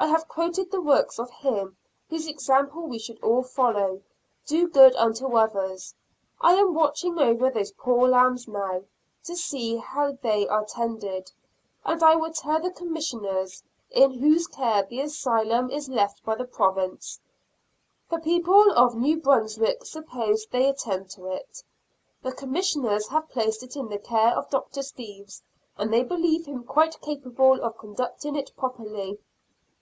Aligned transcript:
I 0.00 0.06
have 0.06 0.28
quoted 0.28 0.70
the 0.70 0.80
words 0.80 1.18
of 1.18 1.28
Him 1.28 1.76
whose 2.08 2.28
example 2.28 2.82
we 2.86 3.00
should 3.00 3.20
all 3.20 3.42
follow: 3.42 4.00
"Do 4.46 4.68
good 4.68 4.94
unto 4.94 5.36
others." 5.36 5.92
I 6.40 6.54
am 6.54 6.72
watching 6.72 7.18
over 7.18 7.50
those 7.50 7.72
poor 7.72 8.06
lambs 8.06 8.46
now, 8.46 8.84
to 9.24 9.34
see 9.34 9.76
how 9.78 10.12
they 10.22 10.46
are 10.46 10.64
tended, 10.64 11.32
and 11.84 12.00
I 12.00 12.14
will 12.14 12.32
tell 12.32 12.60
the 12.60 12.70
Commissioners 12.70 13.64
in 13.90 14.12
whose 14.12 14.46
care 14.46 14.84
the 14.84 15.00
Asylum 15.00 15.68
is 15.68 15.88
left 15.88 16.24
by 16.24 16.36
the 16.36 16.44
Province. 16.44 17.18
The 18.08 18.18
people 18.20 18.70
of 18.76 18.94
New 18.94 19.20
Brunswick 19.20 19.84
suppose 19.84 20.46
they 20.46 20.68
attend 20.68 21.10
to 21.10 21.26
it. 21.32 21.64
The 22.22 22.30
Commissioners 22.32 23.08
have 23.08 23.28
placed 23.30 23.64
it 23.64 23.74
in 23.74 23.88
the 23.88 23.98
care 23.98 24.30
of 24.38 24.48
Dr. 24.48 24.82
Steeves, 24.84 25.42
and 25.76 25.92
they 25.92 26.04
believe 26.04 26.46
him 26.46 26.62
quite 26.62 27.00
capable 27.00 27.60
of 27.60 27.76
conducting 27.78 28.36
it 28.36 28.52
properly. 28.56 29.18